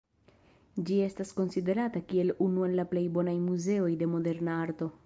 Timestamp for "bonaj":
3.21-3.39